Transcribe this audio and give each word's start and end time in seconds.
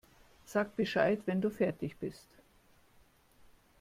Sag 0.45 0.73
Bescheid, 0.75 1.21
wenn 1.27 1.41
du 1.41 1.51
fertig 1.51 1.95
bist. 1.99 2.27